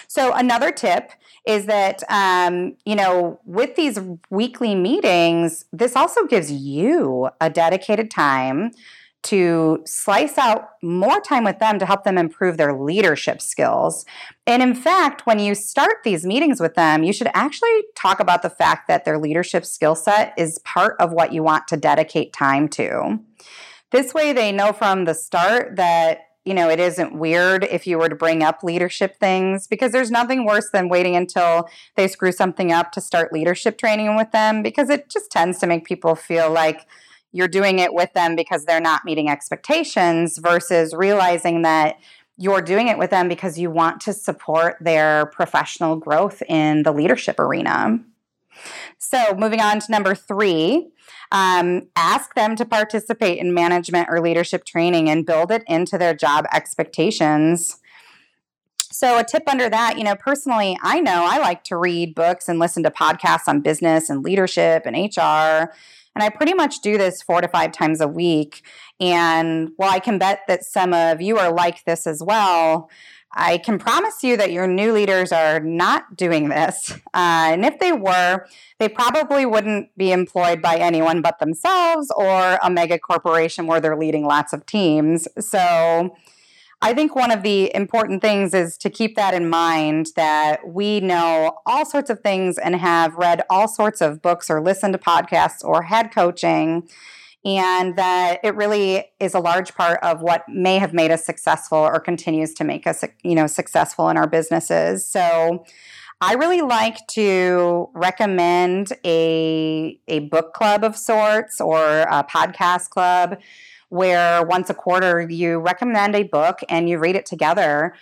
So, 0.08 0.34
another 0.34 0.72
tip 0.72 1.12
is 1.46 1.66
that, 1.66 2.04
um, 2.10 2.76
you 2.86 2.96
know, 2.96 3.40
with 3.46 3.76
these 3.76 4.00
weekly 4.30 4.76
meetings, 4.76 5.66
this 5.74 5.96
also 5.96 6.26
gives 6.26 6.52
you 6.52 7.30
a 7.42 7.50
dedicated 7.50 8.10
time 8.10 8.72
to 9.24 9.82
slice 9.86 10.38
out 10.38 10.72
more 10.82 11.22
time 11.22 11.46
with 11.46 11.58
them 11.60 11.80
to 11.80 11.86
help 11.86 12.04
them 12.04 12.18
improve 12.18 12.58
their 12.58 12.78
leadership 12.78 13.42
skills. 13.42 14.06
And 14.46 14.62
in 14.62 14.76
fact, 14.76 15.26
when 15.26 15.40
you 15.40 15.56
start 15.56 15.98
these 16.04 16.26
meetings 16.26 16.60
with 16.60 16.76
them, 16.76 17.04
you 17.04 17.14
should 17.14 17.30
actually 17.34 17.84
talk 17.96 18.20
about 18.20 18.42
the 18.42 18.50
fact 18.50 18.88
that 18.90 19.06
their 19.06 19.18
leadership 19.18 19.66
skill 19.66 19.96
set 19.96 20.34
is 20.38 20.60
part 20.60 20.98
of 21.00 21.14
what 21.14 21.32
you 21.32 21.42
want 21.42 21.70
to 21.70 21.78
dedicate 21.78 22.34
time 22.34 22.68
to. 22.70 23.20
This 23.92 24.14
way, 24.14 24.34
they 24.34 24.52
know 24.52 24.74
from 24.74 25.06
the 25.06 25.14
start 25.14 25.78
that 25.78 26.20
you 26.46 26.54
know, 26.54 26.70
it 26.70 26.80
isn't 26.80 27.16
weird 27.16 27.64
if 27.64 27.88
you 27.88 27.98
were 27.98 28.10
to 28.10 28.16
bring 28.16 28.44
up 28.44 28.64
leadership 28.64 29.18
things 29.20 29.66
because 29.66 29.92
there's 29.94 30.12
nothing 30.12 30.46
worse 30.46 30.70
than 30.72 30.90
waiting 30.90 31.16
until 31.16 31.70
they 31.96 32.08
screw 32.08 32.32
something 32.32 32.72
up 32.72 32.92
to 32.92 33.02
start 33.02 33.32
leadership 33.32 33.78
training 33.78 34.16
with 34.18 34.32
them 34.32 34.62
because 34.62 34.90
it 34.90 35.10
just 35.10 35.32
tends 35.32 35.58
to 35.60 35.68
make 35.68 35.86
people 35.86 36.16
feel 36.16 36.52
like 36.52 36.86
you're 37.32 37.48
doing 37.48 37.80
it 37.80 37.94
with 37.94 38.12
them 38.14 38.36
because 38.36 38.66
they're 38.66 38.82
not 38.82 39.06
meeting 39.06 39.30
expectations 39.30 40.38
versus 40.38 40.94
realizing 40.94 41.62
that 41.62 41.98
you're 42.38 42.62
doing 42.62 42.88
it 42.88 42.98
with 42.98 43.10
them 43.10 43.28
because 43.28 43.58
you 43.58 43.72
want 43.72 44.02
to 44.02 44.12
support 44.12 44.76
their 44.82 45.28
professional 45.28 45.96
growth 45.96 46.42
in 46.50 46.84
the 46.84 46.92
leadership 46.92 47.40
arena. 47.40 48.00
So, 48.98 49.36
moving 49.38 49.62
on 49.62 49.80
to 49.80 49.92
number 49.92 50.16
three, 50.16 50.90
um, 51.34 51.88
ask 51.96 52.36
them 52.36 52.56
to 52.56 52.64
participate 52.64 53.40
in 53.40 53.54
management 53.54 54.08
or 54.10 54.22
leadership 54.22 54.64
training 54.64 55.10
and 55.10 55.26
build 55.26 55.52
it 55.52 55.64
into 55.68 55.98
their 55.98 56.14
job 56.14 56.46
expectations. 56.54 57.80
So, 58.92 59.18
a 59.18 59.24
tip 59.24 59.44
under 59.48 59.68
that, 59.70 59.98
you 59.98 60.04
know, 60.04 60.16
personally, 60.16 60.78
I 60.84 61.00
know 61.02 61.26
I 61.28 61.40
like 61.40 61.64
to 61.66 61.78
read 61.78 62.14
books 62.14 62.48
and 62.48 62.60
listen 62.60 62.84
to 62.84 62.92
podcasts 62.92 63.48
on 63.48 63.62
business 63.62 64.08
and 64.10 64.24
leadership 64.24 64.84
and 64.86 64.96
HR. 64.96 65.74
And 66.16 66.22
I 66.22 66.30
pretty 66.30 66.54
much 66.54 66.82
do 66.82 67.00
this 67.00 67.24
four 67.24 67.42
to 67.42 67.48
five 67.48 67.72
times 67.72 68.00
a 68.00 68.08
week. 68.08 68.64
And 69.00 69.72
while 69.78 69.90
I 69.90 69.98
can 69.98 70.20
bet 70.20 70.42
that 70.48 70.64
some 70.64 70.94
of 70.94 71.20
you 71.20 71.40
are 71.40 71.52
like 71.52 71.84
this 71.86 72.06
as 72.06 72.22
well, 72.22 72.92
I 73.36 73.58
can 73.58 73.80
promise 73.80 74.24
you 74.24 74.38
that 74.38 74.52
your 74.52 74.68
new 74.68 74.94
leaders 74.94 75.32
are 75.32 75.60
not 75.60 76.16
doing 76.16 76.50
this. 76.50 76.94
Uh, 77.16 77.54
and 77.54 77.64
if 77.64 77.78
they 77.78 77.94
were, 77.94 78.44
they 78.80 78.90
probably 78.90 79.46
wouldn't 79.46 79.96
be 79.96 80.12
employed 80.12 80.64
by 80.64 80.78
anyone 80.78 81.22
but 81.22 81.38
themselves 81.38 82.12
or 82.16 82.58
a 82.64 82.72
mega 82.72 82.98
corporation 82.98 83.68
where 83.68 83.80
they're 83.80 83.96
leading 83.96 84.26
lots 84.26 84.52
of 84.52 84.66
teams. 84.66 85.28
So, 85.40 86.16
I 86.82 86.94
think 86.94 87.16
one 87.16 87.32
of 87.32 87.44
the 87.44 87.74
important 87.74 88.22
things 88.22 88.54
is 88.54 88.78
to 88.80 88.90
keep 88.90 89.16
that 89.16 89.34
in 89.34 89.48
mind 89.48 90.08
that 90.18 90.68
we 90.68 91.00
know 91.00 91.60
all 91.66 91.86
sorts 91.86 92.10
of 92.10 92.20
things 92.20 92.58
and 92.58 92.76
have 92.76 93.16
read 93.16 93.44
all 93.50 93.70
sorts 93.70 94.02
of 94.02 94.22
books 94.22 94.50
or 94.50 94.60
listened 94.60 94.92
to 94.94 95.00
podcasts 95.00 95.64
or 95.64 95.84
had 95.84 96.12
coaching 96.12 96.90
and 97.46 97.98
that 97.98 98.40
it 98.44 98.56
really 98.56 99.06
is 99.20 99.34
a 99.34 99.40
large 99.40 99.76
part 99.76 100.00
of 100.02 100.22
what 100.22 100.44
may 100.48 100.80
have 100.80 100.94
made 100.94 101.12
us 101.12 101.26
successful 101.26 101.78
or 101.78 102.00
continues 102.00 102.54
to 102.54 102.64
make 102.64 102.88
us 102.88 103.04
you 103.24 103.36
know 103.36 103.48
successful 103.48 104.10
in 104.10 104.18
our 104.18 104.28
businesses. 104.28 105.06
So 105.06 105.66
I 106.22 106.36
really 106.36 106.62
like 106.62 107.06
to 107.08 107.90
recommend 107.94 108.94
a 109.06 110.00
a 110.08 110.20
book 110.20 110.54
club 110.54 110.84
of 110.84 110.96
sorts 110.96 111.60
or 111.60 112.02
a 112.02 112.24
podcast 112.24 112.90
club 112.90 113.40
where 113.90 114.44
once 114.44 114.70
a 114.70 114.74
quarter 114.74 115.22
you 115.22 115.60
recommend 115.60 116.16
a 116.16 116.24
book 116.24 116.60
and 116.70 116.90
you 116.90 116.98
read 116.98 117.16
it 117.16 117.26
together. 117.26 117.94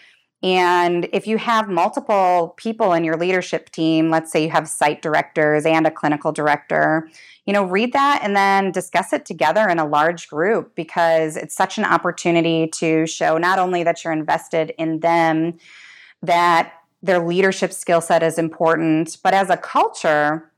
And 0.44 1.08
if 1.14 1.28
you 1.28 1.38
have 1.38 1.70
multiple 1.70 2.56
people 2.58 2.94
in 2.94 3.04
your 3.04 3.16
leadership 3.16 3.70
team, 3.70 4.10
let's 4.10 4.32
say 4.32 4.44
you 4.44 4.50
have 4.50 4.68
site 4.68 5.02
directors 5.02 5.66
and 5.66 5.86
a 5.86 5.92
clinical 5.92 6.32
director, 6.32 7.08
you 7.46 7.54
know, 7.54 7.64
read 7.64 7.94
that 7.94 8.22
and 8.24 8.36
then 8.36 8.72
discuss 8.72 9.14
it 9.14 9.26
together 9.26 9.68
in 9.70 9.78
a 9.78 9.86
large 9.86 10.28
group 10.28 10.74
because 10.76 11.38
it's 11.38 11.56
such 11.56 11.78
an 11.78 11.86
opportunity 11.86 12.68
to 12.68 13.06
show 13.06 13.38
not 13.38 13.60
only 13.60 13.84
that 13.84 14.04
you're 14.04 14.14
invested 14.14 14.74
in 14.78 15.00
them, 15.02 15.58
that 16.24 16.74
their 17.04 17.20
leadership 17.20 17.74
skill 17.74 18.02
set 18.02 18.24
is 18.24 18.38
important, 18.38 19.18
but 19.24 19.34
as 19.34 19.50
a 19.50 19.58
culture, 19.58 20.51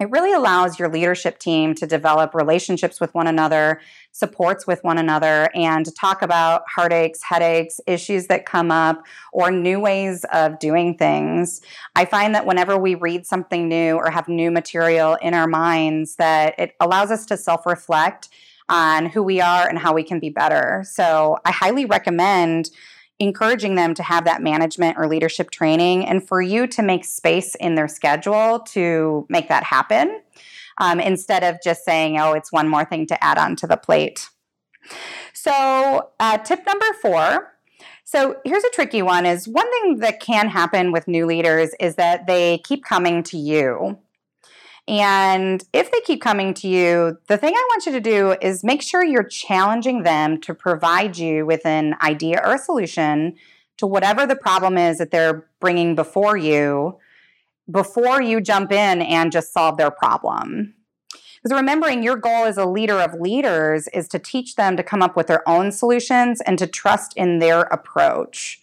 it 0.00 0.10
really 0.10 0.32
allows 0.32 0.78
your 0.78 0.88
leadership 0.88 1.38
team 1.38 1.74
to 1.74 1.86
develop 1.86 2.34
relationships 2.34 3.00
with 3.00 3.14
one 3.14 3.26
another, 3.26 3.82
supports 4.12 4.66
with 4.66 4.82
one 4.82 4.96
another, 4.96 5.50
and 5.54 5.84
to 5.84 5.92
talk 5.92 6.22
about 6.22 6.62
heartaches, 6.74 7.22
headaches, 7.22 7.80
issues 7.86 8.26
that 8.28 8.46
come 8.46 8.70
up, 8.70 9.04
or 9.32 9.50
new 9.50 9.78
ways 9.78 10.24
of 10.32 10.58
doing 10.58 10.96
things. 10.96 11.60
I 11.94 12.06
find 12.06 12.34
that 12.34 12.46
whenever 12.46 12.78
we 12.78 12.94
read 12.94 13.26
something 13.26 13.68
new 13.68 13.96
or 13.96 14.10
have 14.10 14.26
new 14.26 14.50
material 14.50 15.16
in 15.16 15.34
our 15.34 15.46
minds, 15.46 16.16
that 16.16 16.54
it 16.58 16.74
allows 16.80 17.10
us 17.10 17.26
to 17.26 17.36
self 17.36 17.66
reflect 17.66 18.30
on 18.70 19.04
who 19.04 19.22
we 19.22 19.40
are 19.40 19.68
and 19.68 19.78
how 19.78 19.92
we 19.92 20.02
can 20.02 20.18
be 20.18 20.30
better. 20.30 20.82
So 20.86 21.36
I 21.44 21.50
highly 21.50 21.84
recommend 21.84 22.70
encouraging 23.20 23.74
them 23.74 23.94
to 23.94 24.02
have 24.02 24.24
that 24.24 24.42
management 24.42 24.96
or 24.98 25.06
leadership 25.06 25.50
training 25.50 26.06
and 26.06 26.26
for 26.26 26.40
you 26.40 26.66
to 26.66 26.82
make 26.82 27.04
space 27.04 27.54
in 27.56 27.74
their 27.74 27.86
schedule 27.86 28.60
to 28.60 29.26
make 29.28 29.48
that 29.48 29.62
happen 29.62 30.20
um, 30.78 30.98
instead 30.98 31.44
of 31.44 31.58
just 31.62 31.84
saying, 31.84 32.18
oh, 32.18 32.32
it's 32.32 32.50
one 32.50 32.68
more 32.68 32.84
thing 32.84 33.06
to 33.06 33.22
add 33.22 33.36
on 33.36 33.54
to 33.56 33.66
the 33.66 33.76
plate. 33.76 34.30
So, 35.34 36.10
uh, 36.18 36.38
tip 36.38 36.66
number 36.66 36.86
four. 37.02 37.52
So, 38.04 38.36
here's 38.44 38.64
a 38.64 38.70
tricky 38.70 39.02
one 39.02 39.26
is 39.26 39.46
one 39.46 39.70
thing 39.70 39.98
that 39.98 40.20
can 40.20 40.48
happen 40.48 40.90
with 40.90 41.06
new 41.06 41.26
leaders 41.26 41.70
is 41.78 41.96
that 41.96 42.26
they 42.26 42.58
keep 42.64 42.84
coming 42.84 43.22
to 43.24 43.36
you 43.36 43.98
and 44.88 45.64
if 45.72 45.90
they 45.90 46.00
keep 46.00 46.20
coming 46.20 46.54
to 46.54 46.68
you, 46.68 47.18
the 47.28 47.36
thing 47.36 47.54
I 47.54 47.66
want 47.70 47.86
you 47.86 47.92
to 47.92 48.00
do 48.00 48.36
is 48.40 48.64
make 48.64 48.82
sure 48.82 49.04
you're 49.04 49.22
challenging 49.22 50.02
them 50.02 50.40
to 50.40 50.54
provide 50.54 51.16
you 51.16 51.46
with 51.46 51.64
an 51.64 51.94
idea 52.02 52.40
or 52.44 52.54
a 52.54 52.58
solution 52.58 53.36
to 53.76 53.86
whatever 53.86 54.26
the 54.26 54.36
problem 54.36 54.76
is 54.76 54.98
that 54.98 55.10
they're 55.10 55.46
bringing 55.60 55.94
before 55.94 56.36
you 56.36 56.98
before 57.70 58.20
you 58.20 58.40
jump 58.40 58.72
in 58.72 59.02
and 59.02 59.32
just 59.32 59.52
solve 59.52 59.76
their 59.76 59.90
problem. 59.90 60.74
Because 61.42 61.56
remembering 61.56 62.02
your 62.02 62.16
goal 62.16 62.44
as 62.44 62.58
a 62.58 62.66
leader 62.66 62.98
of 63.00 63.14
leaders 63.14 63.88
is 63.88 64.08
to 64.08 64.18
teach 64.18 64.56
them 64.56 64.76
to 64.76 64.82
come 64.82 65.02
up 65.02 65.16
with 65.16 65.26
their 65.26 65.48
own 65.48 65.72
solutions 65.72 66.40
and 66.42 66.58
to 66.58 66.66
trust 66.66 67.14
in 67.16 67.38
their 67.38 67.62
approach. 67.62 68.60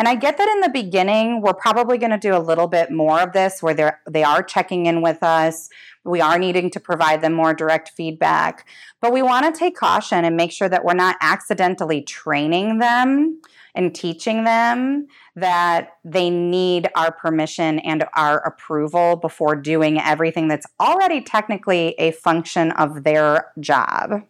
And 0.00 0.08
I 0.08 0.14
get 0.14 0.38
that 0.38 0.48
in 0.48 0.60
the 0.60 0.70
beginning, 0.70 1.42
we're 1.42 1.52
probably 1.52 1.98
going 1.98 2.10
to 2.10 2.16
do 2.16 2.34
a 2.34 2.40
little 2.40 2.68
bit 2.68 2.90
more 2.90 3.20
of 3.20 3.34
this 3.34 3.62
where 3.62 3.74
they're, 3.74 4.00
they 4.08 4.24
are 4.24 4.42
checking 4.42 4.86
in 4.86 5.02
with 5.02 5.22
us. 5.22 5.68
We 6.04 6.22
are 6.22 6.38
needing 6.38 6.70
to 6.70 6.80
provide 6.80 7.20
them 7.20 7.34
more 7.34 7.52
direct 7.52 7.90
feedback. 7.90 8.66
But 9.02 9.12
we 9.12 9.20
want 9.20 9.44
to 9.44 9.58
take 9.58 9.76
caution 9.76 10.24
and 10.24 10.38
make 10.38 10.52
sure 10.52 10.70
that 10.70 10.86
we're 10.86 10.94
not 10.94 11.16
accidentally 11.20 12.00
training 12.00 12.78
them 12.78 13.42
and 13.74 13.94
teaching 13.94 14.44
them 14.44 15.06
that 15.36 15.90
they 16.02 16.30
need 16.30 16.88
our 16.94 17.12
permission 17.12 17.78
and 17.80 18.06
our 18.16 18.38
approval 18.38 19.16
before 19.16 19.54
doing 19.54 20.00
everything 20.00 20.48
that's 20.48 20.66
already 20.80 21.20
technically 21.20 21.94
a 21.98 22.12
function 22.12 22.72
of 22.72 23.04
their 23.04 23.52
job. 23.60 24.22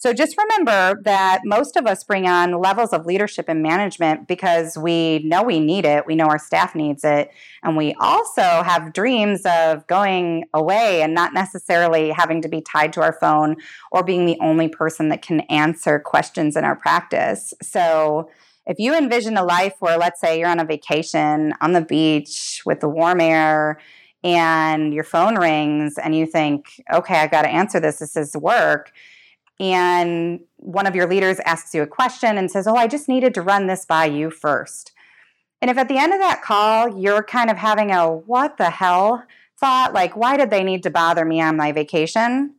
So 0.00 0.12
just 0.12 0.36
remember 0.38 1.02
that 1.02 1.40
most 1.44 1.76
of 1.76 1.84
us 1.84 2.04
bring 2.04 2.28
on 2.28 2.60
levels 2.60 2.92
of 2.92 3.04
leadership 3.04 3.46
and 3.48 3.64
management 3.64 4.28
because 4.28 4.78
we 4.78 5.18
know 5.24 5.42
we 5.42 5.58
need 5.58 5.84
it, 5.84 6.06
we 6.06 6.14
know 6.14 6.26
our 6.26 6.38
staff 6.38 6.76
needs 6.76 7.02
it, 7.02 7.32
and 7.64 7.76
we 7.76 7.94
also 7.98 8.42
have 8.42 8.92
dreams 8.92 9.42
of 9.44 9.84
going 9.88 10.44
away 10.54 11.02
and 11.02 11.14
not 11.14 11.34
necessarily 11.34 12.10
having 12.10 12.40
to 12.42 12.48
be 12.48 12.60
tied 12.60 12.92
to 12.92 13.02
our 13.02 13.12
phone 13.12 13.56
or 13.90 14.04
being 14.04 14.24
the 14.24 14.38
only 14.40 14.68
person 14.68 15.08
that 15.08 15.20
can 15.20 15.40
answer 15.50 15.98
questions 15.98 16.54
in 16.54 16.62
our 16.62 16.76
practice. 16.76 17.52
So 17.60 18.30
if 18.66 18.78
you 18.78 18.94
envision 18.96 19.36
a 19.36 19.42
life 19.42 19.74
where, 19.80 19.98
let's 19.98 20.20
say, 20.20 20.38
you're 20.38 20.48
on 20.48 20.60
a 20.60 20.64
vacation 20.64 21.54
on 21.60 21.72
the 21.72 21.80
beach 21.80 22.62
with 22.64 22.78
the 22.78 22.88
warm 22.88 23.20
air 23.20 23.80
and 24.22 24.94
your 24.94 25.04
phone 25.04 25.34
rings 25.36 25.98
and 25.98 26.14
you 26.14 26.24
think, 26.24 26.84
okay, 26.92 27.16
I've 27.16 27.32
got 27.32 27.42
to 27.42 27.48
answer 27.48 27.80
this, 27.80 27.98
this 27.98 28.14
is 28.14 28.36
work 28.36 28.92
and 29.60 30.40
one 30.56 30.86
of 30.86 30.94
your 30.94 31.08
leaders 31.08 31.40
asks 31.44 31.74
you 31.74 31.82
a 31.82 31.86
question 31.86 32.38
and 32.38 32.50
says, 32.50 32.66
Oh, 32.66 32.76
I 32.76 32.86
just 32.86 33.08
needed 33.08 33.34
to 33.34 33.42
run 33.42 33.66
this 33.66 33.84
by 33.84 34.06
you 34.06 34.30
first. 34.30 34.92
And 35.60 35.70
if 35.70 35.78
at 35.78 35.88
the 35.88 35.98
end 35.98 36.12
of 36.12 36.20
that 36.20 36.42
call, 36.42 37.00
you're 37.00 37.22
kind 37.22 37.50
of 37.50 37.56
having 37.56 37.90
a 37.90 38.08
what 38.08 38.56
the 38.58 38.70
hell 38.70 39.24
thought, 39.58 39.92
like, 39.92 40.16
why 40.16 40.36
did 40.36 40.50
they 40.50 40.62
need 40.62 40.84
to 40.84 40.90
bother 40.90 41.24
me 41.24 41.40
on 41.40 41.56
my 41.56 41.72
vacation? 41.72 42.54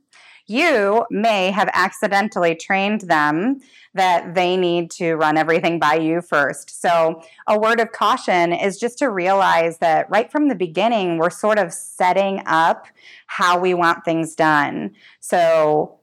You 0.48 1.06
may 1.10 1.52
have 1.52 1.70
accidentally 1.74 2.56
trained 2.56 3.02
them 3.02 3.60
that 3.94 4.34
they 4.34 4.58
need 4.58 4.92
to 4.92 5.16
run 5.16 5.38
everything 5.38 5.80
by 5.80 5.96
you 5.96 6.22
first. 6.22 6.82
So, 6.82 7.22
a 7.48 7.58
word 7.58 7.80
of 7.80 7.92
caution 7.92 8.54
is 8.54 8.80
just 8.80 8.98
to 9.00 9.10
realize 9.10 9.78
that 9.78 10.10
right 10.10 10.32
from 10.32 10.48
the 10.48 10.56
beginning, 10.56 11.18
we're 11.18 11.30
sort 11.30 11.60
of 11.60 11.72
setting 11.72 12.42
up 12.48 12.88
how 13.28 13.60
we 13.60 13.74
want 13.74 14.04
things 14.04 14.36
done. 14.36 14.96
So, 15.20 15.99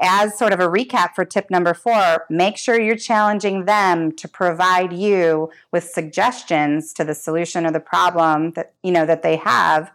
as 0.00 0.38
sort 0.38 0.52
of 0.52 0.60
a 0.60 0.68
recap 0.68 1.14
for 1.14 1.24
tip 1.24 1.50
number 1.50 1.74
four, 1.74 2.26
make 2.30 2.56
sure 2.56 2.80
you're 2.80 2.96
challenging 2.96 3.64
them 3.64 4.12
to 4.12 4.28
provide 4.28 4.92
you 4.92 5.50
with 5.72 5.84
suggestions 5.84 6.92
to 6.94 7.04
the 7.04 7.14
solution 7.14 7.66
or 7.66 7.72
the 7.72 7.80
problem 7.80 8.52
that 8.52 8.74
you 8.82 8.92
know 8.92 9.06
that 9.06 9.22
they 9.22 9.36
have 9.36 9.90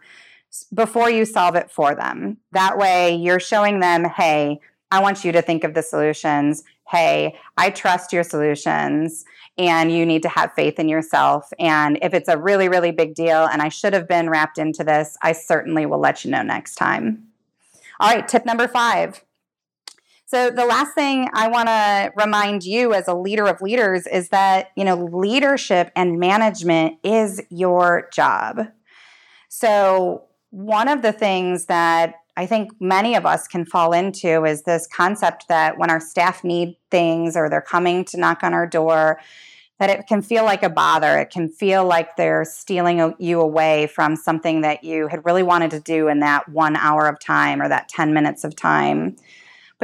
before 0.72 1.10
you 1.10 1.24
solve 1.24 1.56
it 1.56 1.70
for 1.70 1.94
them. 1.94 2.36
That 2.52 2.78
way 2.78 3.14
you're 3.14 3.40
showing 3.40 3.80
them, 3.80 4.04
hey, 4.04 4.60
I 4.90 5.00
want 5.00 5.24
you 5.24 5.32
to 5.32 5.42
think 5.42 5.64
of 5.64 5.74
the 5.74 5.82
solutions. 5.82 6.62
Hey, 6.88 7.36
I 7.56 7.70
trust 7.70 8.12
your 8.12 8.22
solutions 8.22 9.24
and 9.56 9.90
you 9.90 10.04
need 10.04 10.22
to 10.22 10.28
have 10.28 10.52
faith 10.52 10.78
in 10.78 10.88
yourself. 10.88 11.52
And 11.58 11.98
if 12.02 12.14
it's 12.14 12.28
a 12.28 12.38
really, 12.38 12.68
really 12.68 12.92
big 12.92 13.14
deal 13.14 13.46
and 13.46 13.62
I 13.62 13.68
should 13.68 13.92
have 13.92 14.06
been 14.06 14.28
wrapped 14.30 14.58
into 14.58 14.84
this, 14.84 15.16
I 15.22 15.32
certainly 15.32 15.86
will 15.86 15.98
let 15.98 16.24
you 16.24 16.30
know 16.30 16.42
next 16.42 16.74
time. 16.76 17.26
All 17.98 18.14
right, 18.14 18.26
tip 18.26 18.44
number 18.44 18.68
five. 18.68 19.24
So 20.34 20.50
the 20.50 20.64
last 20.64 20.96
thing 20.96 21.28
I 21.32 21.46
want 21.46 21.68
to 21.68 22.10
remind 22.16 22.64
you 22.64 22.92
as 22.92 23.06
a 23.06 23.14
leader 23.14 23.46
of 23.46 23.62
leaders 23.62 24.04
is 24.08 24.30
that, 24.30 24.72
you 24.74 24.82
know, 24.82 24.96
leadership 24.96 25.92
and 25.94 26.18
management 26.18 26.98
is 27.04 27.40
your 27.50 28.08
job. 28.12 28.66
So 29.48 30.24
one 30.50 30.88
of 30.88 31.02
the 31.02 31.12
things 31.12 31.66
that 31.66 32.16
I 32.36 32.46
think 32.46 32.72
many 32.80 33.14
of 33.14 33.24
us 33.24 33.46
can 33.46 33.64
fall 33.64 33.92
into 33.92 34.44
is 34.44 34.64
this 34.64 34.88
concept 34.88 35.46
that 35.46 35.78
when 35.78 35.88
our 35.88 36.00
staff 36.00 36.42
need 36.42 36.78
things 36.90 37.36
or 37.36 37.48
they're 37.48 37.60
coming 37.60 38.04
to 38.06 38.18
knock 38.18 38.42
on 38.42 38.54
our 38.54 38.66
door, 38.66 39.20
that 39.78 39.88
it 39.88 40.08
can 40.08 40.20
feel 40.20 40.42
like 40.42 40.64
a 40.64 40.68
bother. 40.68 41.16
It 41.16 41.30
can 41.30 41.48
feel 41.48 41.84
like 41.84 42.16
they're 42.16 42.44
stealing 42.44 43.14
you 43.20 43.40
away 43.40 43.86
from 43.86 44.16
something 44.16 44.62
that 44.62 44.82
you 44.82 45.06
had 45.06 45.24
really 45.24 45.44
wanted 45.44 45.70
to 45.70 45.78
do 45.78 46.08
in 46.08 46.18
that 46.20 46.48
one 46.48 46.74
hour 46.74 47.06
of 47.06 47.20
time 47.20 47.62
or 47.62 47.68
that 47.68 47.88
10 47.88 48.12
minutes 48.12 48.42
of 48.42 48.56
time. 48.56 49.14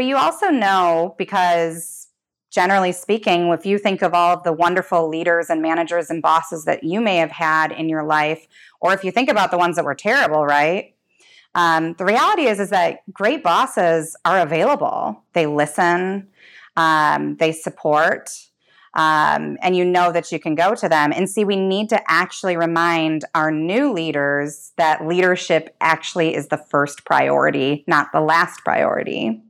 But 0.00 0.06
you 0.06 0.16
also 0.16 0.48
know 0.48 1.14
because 1.18 2.08
generally 2.50 2.90
speaking, 2.90 3.48
if 3.48 3.66
you 3.66 3.76
think 3.76 4.00
of 4.00 4.14
all 4.14 4.34
of 4.34 4.44
the 4.44 4.52
wonderful 4.54 5.06
leaders 5.10 5.50
and 5.50 5.60
managers 5.60 6.08
and 6.08 6.22
bosses 6.22 6.64
that 6.64 6.82
you 6.82 7.02
may 7.02 7.16
have 7.16 7.30
had 7.30 7.70
in 7.70 7.90
your 7.90 8.02
life, 8.02 8.46
or 8.80 8.94
if 8.94 9.04
you 9.04 9.10
think 9.10 9.28
about 9.28 9.50
the 9.50 9.58
ones 9.58 9.76
that 9.76 9.84
were 9.84 9.94
terrible, 9.94 10.46
right? 10.46 10.94
Um, 11.54 11.92
the 11.98 12.06
reality 12.06 12.44
is 12.44 12.60
is 12.60 12.70
that 12.70 13.00
great 13.12 13.42
bosses 13.42 14.16
are 14.24 14.40
available. 14.40 15.22
They 15.34 15.44
listen, 15.44 16.28
um, 16.78 17.36
they 17.36 17.52
support, 17.52 18.30
um, 18.94 19.58
and 19.60 19.76
you 19.76 19.84
know 19.84 20.12
that 20.12 20.32
you 20.32 20.40
can 20.40 20.54
go 20.54 20.74
to 20.76 20.88
them. 20.88 21.12
And 21.14 21.28
see, 21.28 21.44
we 21.44 21.56
need 21.56 21.90
to 21.90 22.00
actually 22.10 22.56
remind 22.56 23.26
our 23.34 23.50
new 23.50 23.92
leaders 23.92 24.72
that 24.78 25.06
leadership 25.06 25.76
actually 25.82 26.34
is 26.34 26.48
the 26.48 26.56
first 26.56 27.04
priority, 27.04 27.84
not 27.86 28.12
the 28.12 28.22
last 28.22 28.64
priority. 28.64 29.42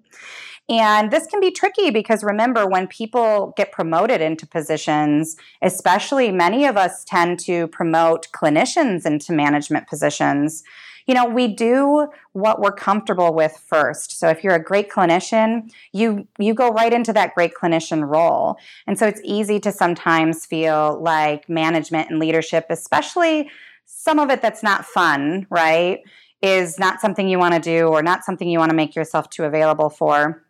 And 0.71 1.11
this 1.11 1.27
can 1.27 1.41
be 1.41 1.51
tricky 1.51 1.91
because 1.91 2.25
remember, 2.25 2.67
when 2.67 2.87
people 2.87 3.53
get 3.57 3.73
promoted 3.73 4.21
into 4.21 4.47
positions, 4.47 5.37
especially 5.61 6.31
many 6.31 6.65
of 6.65 6.77
us 6.77 7.05
tend 7.05 7.41
to 7.41 7.67
promote 7.69 8.29
clinicians 8.33 9.05
into 9.05 9.33
management 9.33 9.89
positions 9.89 10.63
you 11.11 11.15
know, 11.15 11.25
we 11.25 11.49
do 11.49 12.07
what 12.35 12.61
we're 12.61 12.71
comfortable 12.71 13.35
with 13.35 13.61
first. 13.67 14.17
So 14.17 14.29
if 14.29 14.45
you're 14.45 14.55
a 14.55 14.63
great 14.63 14.89
clinician, 14.89 15.73
you 15.93 16.29
you 16.39 16.55
go 16.55 16.71
right 16.71 16.93
into 16.93 17.13
that 17.15 17.35
great 17.35 17.53
clinician 17.61 18.09
role. 18.09 18.59
And 18.87 18.97
so 18.97 19.09
it's 19.09 19.21
easy 19.25 19.59
to 19.59 19.73
sometimes 19.73 20.47
feel 20.47 21.01
like 21.03 21.49
management 21.49 22.11
and 22.11 22.21
leadership, 22.21 22.67
especially 22.71 23.51
some 23.87 24.21
of 24.21 24.31
it 24.31 24.41
that's 24.41 24.63
not 24.63 24.85
fun, 24.85 25.49
right? 25.51 25.99
Is 26.43 26.79
not 26.79 27.01
something 27.01 27.29
you 27.29 27.41
want 27.41 27.55
to 27.55 27.61
do 27.61 27.89
or 27.89 28.05
not 28.05 28.25
something 28.25 28.49
you 28.49 28.61
want 28.61 28.71
to 28.71 28.77
make 28.77 28.95
yourself 28.95 29.29
too 29.31 29.43
available 29.43 29.91
for. 29.91 30.45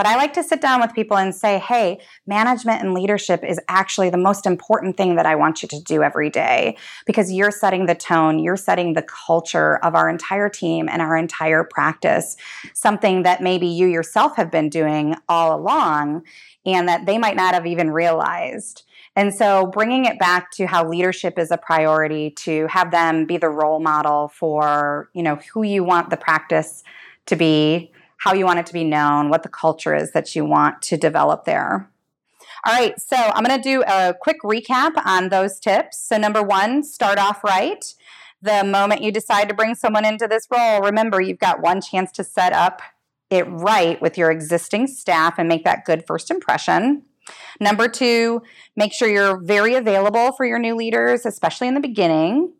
But 0.00 0.06
I 0.06 0.16
like 0.16 0.32
to 0.32 0.42
sit 0.42 0.62
down 0.62 0.80
with 0.80 0.94
people 0.94 1.18
and 1.18 1.34
say, 1.34 1.58
hey, 1.58 2.00
management 2.26 2.80
and 2.80 2.94
leadership 2.94 3.44
is 3.44 3.60
actually 3.68 4.08
the 4.08 4.16
most 4.16 4.46
important 4.46 4.96
thing 4.96 5.16
that 5.16 5.26
I 5.26 5.34
want 5.34 5.60
you 5.60 5.68
to 5.68 5.78
do 5.82 6.02
every 6.02 6.30
day 6.30 6.78
because 7.04 7.30
you're 7.30 7.50
setting 7.50 7.84
the 7.84 7.94
tone, 7.94 8.38
you're 8.38 8.56
setting 8.56 8.94
the 8.94 9.02
culture 9.02 9.76
of 9.84 9.94
our 9.94 10.08
entire 10.08 10.48
team 10.48 10.88
and 10.88 11.02
our 11.02 11.18
entire 11.18 11.64
practice, 11.64 12.38
something 12.72 13.24
that 13.24 13.42
maybe 13.42 13.66
you 13.66 13.88
yourself 13.88 14.36
have 14.36 14.50
been 14.50 14.70
doing 14.70 15.16
all 15.28 15.54
along 15.54 16.22
and 16.64 16.88
that 16.88 17.04
they 17.04 17.18
might 17.18 17.36
not 17.36 17.52
have 17.52 17.66
even 17.66 17.90
realized. 17.90 18.84
And 19.16 19.34
so 19.34 19.66
bringing 19.66 20.06
it 20.06 20.18
back 20.18 20.50
to 20.52 20.66
how 20.66 20.88
leadership 20.88 21.38
is 21.38 21.50
a 21.50 21.58
priority 21.58 22.30
to 22.38 22.66
have 22.68 22.90
them 22.90 23.26
be 23.26 23.36
the 23.36 23.50
role 23.50 23.80
model 23.80 24.28
for, 24.28 25.10
you 25.12 25.22
know, 25.22 25.38
who 25.52 25.62
you 25.62 25.84
want 25.84 26.08
the 26.08 26.16
practice 26.16 26.84
to 27.26 27.36
be 27.36 27.92
how 28.20 28.34
you 28.34 28.44
want 28.44 28.58
it 28.58 28.66
to 28.66 28.72
be 28.72 28.84
known, 28.84 29.30
what 29.30 29.42
the 29.42 29.48
culture 29.48 29.94
is 29.94 30.12
that 30.12 30.36
you 30.36 30.44
want 30.44 30.82
to 30.82 30.96
develop 30.96 31.46
there. 31.46 31.90
All 32.66 32.74
right, 32.74 32.98
so 33.00 33.16
I'm 33.16 33.42
going 33.42 33.60
to 33.60 33.68
do 33.68 33.82
a 33.86 34.14
quick 34.20 34.42
recap 34.44 34.92
on 35.06 35.30
those 35.30 35.58
tips. 35.58 35.98
So, 35.98 36.18
number 36.18 36.42
one, 36.42 36.82
start 36.82 37.18
off 37.18 37.42
right. 37.42 37.82
The 38.42 38.62
moment 38.62 39.02
you 39.02 39.10
decide 39.10 39.48
to 39.48 39.54
bring 39.54 39.74
someone 39.74 40.04
into 40.04 40.28
this 40.28 40.46
role, 40.50 40.82
remember 40.82 41.22
you've 41.22 41.38
got 41.38 41.62
one 41.62 41.80
chance 41.80 42.12
to 42.12 42.24
set 42.24 42.52
up 42.52 42.82
it 43.30 43.44
right 43.48 44.00
with 44.02 44.18
your 44.18 44.30
existing 44.30 44.88
staff 44.88 45.38
and 45.38 45.48
make 45.48 45.64
that 45.64 45.86
good 45.86 46.06
first 46.06 46.30
impression. 46.30 47.02
Number 47.58 47.88
two, 47.88 48.42
make 48.76 48.92
sure 48.92 49.08
you're 49.08 49.40
very 49.40 49.76
available 49.76 50.32
for 50.32 50.44
your 50.44 50.58
new 50.58 50.74
leaders, 50.74 51.24
especially 51.24 51.68
in 51.68 51.74
the 51.74 51.80
beginning. 51.80 52.52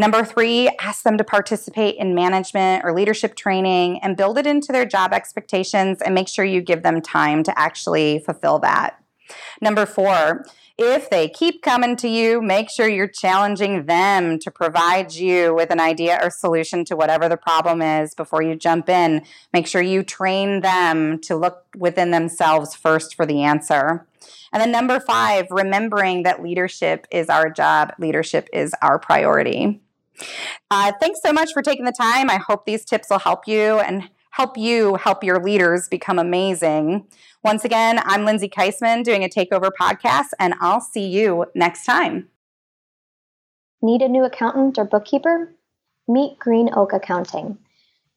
Number 0.00 0.24
three, 0.24 0.70
ask 0.80 1.02
them 1.02 1.18
to 1.18 1.24
participate 1.24 1.96
in 1.96 2.14
management 2.14 2.86
or 2.86 2.94
leadership 2.94 3.34
training 3.34 4.00
and 4.02 4.16
build 4.16 4.38
it 4.38 4.46
into 4.46 4.72
their 4.72 4.86
job 4.86 5.12
expectations 5.12 6.00
and 6.00 6.14
make 6.14 6.26
sure 6.26 6.42
you 6.42 6.62
give 6.62 6.82
them 6.82 7.02
time 7.02 7.42
to 7.42 7.58
actually 7.58 8.20
fulfill 8.20 8.60
that. 8.60 8.98
Number 9.60 9.84
four, 9.84 10.46
if 10.78 11.10
they 11.10 11.28
keep 11.28 11.60
coming 11.60 11.96
to 11.96 12.08
you, 12.08 12.40
make 12.40 12.70
sure 12.70 12.88
you're 12.88 13.08
challenging 13.08 13.84
them 13.84 14.38
to 14.38 14.50
provide 14.50 15.12
you 15.12 15.54
with 15.54 15.70
an 15.70 15.80
idea 15.80 16.18
or 16.22 16.30
solution 16.30 16.86
to 16.86 16.96
whatever 16.96 17.28
the 17.28 17.36
problem 17.36 17.82
is 17.82 18.14
before 18.14 18.40
you 18.40 18.56
jump 18.56 18.88
in. 18.88 19.22
Make 19.52 19.66
sure 19.66 19.82
you 19.82 20.02
train 20.02 20.62
them 20.62 21.18
to 21.24 21.36
look 21.36 21.66
within 21.76 22.10
themselves 22.10 22.74
first 22.74 23.14
for 23.14 23.26
the 23.26 23.42
answer. 23.42 24.06
And 24.50 24.62
then 24.62 24.72
number 24.72 24.98
five, 24.98 25.48
remembering 25.50 26.22
that 26.22 26.42
leadership 26.42 27.06
is 27.10 27.28
our 27.28 27.50
job, 27.50 27.92
leadership 27.98 28.48
is 28.54 28.72
our 28.80 28.98
priority. 28.98 29.82
Uh, 30.70 30.92
thanks 31.00 31.20
so 31.22 31.32
much 31.32 31.52
for 31.52 31.62
taking 31.62 31.84
the 31.84 31.92
time. 31.92 32.30
I 32.30 32.36
hope 32.36 32.64
these 32.64 32.84
tips 32.84 33.10
will 33.10 33.18
help 33.18 33.46
you 33.46 33.80
and 33.80 34.08
help 34.30 34.56
you 34.56 34.96
help 34.96 35.24
your 35.24 35.42
leaders 35.42 35.88
become 35.88 36.18
amazing. 36.18 37.06
Once 37.42 37.64
again, 37.64 38.00
I'm 38.04 38.24
Lindsay 38.24 38.48
Keisman 38.48 39.02
doing 39.02 39.24
a 39.24 39.28
Takeover 39.28 39.70
podcast, 39.78 40.28
and 40.38 40.54
I'll 40.60 40.80
see 40.80 41.06
you 41.06 41.46
next 41.54 41.84
time. 41.84 42.28
Need 43.82 44.02
a 44.02 44.08
new 44.08 44.24
accountant 44.24 44.78
or 44.78 44.84
bookkeeper? 44.84 45.52
Meet 46.06 46.38
Green 46.38 46.70
Oak 46.74 46.92
Accounting. 46.92 47.58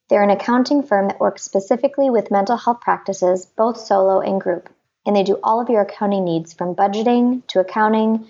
They're 0.10 0.24
an 0.24 0.30
accounting 0.30 0.84
firm 0.84 1.08
that 1.08 1.20
works 1.20 1.44
specifically 1.44 2.10
with 2.10 2.32
mental 2.32 2.58
health 2.58 2.82
practices, 2.82 3.46
both 3.46 3.78
solo 3.78 4.20
and 4.20 4.42
group 4.42 4.70
and 5.06 5.16
they 5.16 5.24
do 5.24 5.40
all 5.44 5.62
of 5.62 5.70
your 5.70 5.82
accounting 5.82 6.24
needs 6.24 6.54
from 6.54 6.76
budgeting 6.76 7.46
to 7.48 7.60
accounting 7.60 8.28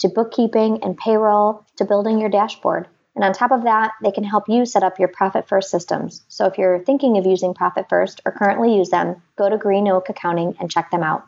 to 0.00 0.08
bookkeeping 0.08 0.82
and 0.82 0.96
payroll 0.96 1.64
to 1.76 1.84
building 1.84 2.18
your 2.18 2.30
dashboard. 2.30 2.88
And 3.14 3.24
on 3.24 3.32
top 3.32 3.50
of 3.50 3.64
that, 3.64 3.92
they 4.02 4.10
can 4.10 4.24
help 4.24 4.48
you 4.48 4.64
set 4.64 4.82
up 4.82 4.98
your 4.98 5.08
Profit 5.08 5.46
First 5.46 5.70
systems. 5.70 6.22
So 6.28 6.46
if 6.46 6.56
you're 6.56 6.78
thinking 6.78 7.18
of 7.18 7.26
using 7.26 7.52
Profit 7.52 7.86
First 7.88 8.22
or 8.24 8.32
currently 8.32 8.74
use 8.76 8.88
them, 8.90 9.20
go 9.36 9.50
to 9.50 9.58
Green 9.58 9.86
Oak 9.88 10.08
Accounting 10.08 10.56
and 10.58 10.70
check 10.70 10.90
them 10.90 11.02
out. 11.02 11.26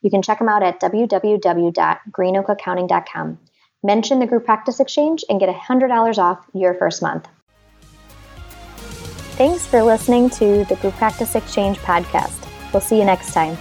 You 0.00 0.10
can 0.10 0.22
check 0.22 0.38
them 0.38 0.48
out 0.48 0.62
at 0.62 0.80
www.greenoakaccounting.com. 0.80 3.38
Mention 3.82 4.18
the 4.18 4.26
Group 4.26 4.46
Practice 4.46 4.80
Exchange 4.80 5.24
and 5.28 5.38
get 5.38 5.54
$100 5.54 6.18
off 6.18 6.38
your 6.54 6.72
first 6.74 7.02
month. 7.02 7.28
Thanks 9.36 9.66
for 9.66 9.82
listening 9.82 10.30
to 10.30 10.64
the 10.64 10.76
Group 10.76 10.94
Practice 10.94 11.34
Exchange 11.34 11.76
podcast. 11.78 12.48
We'll 12.72 12.80
see 12.80 12.98
you 12.98 13.04
next 13.04 13.34
time. 13.34 13.58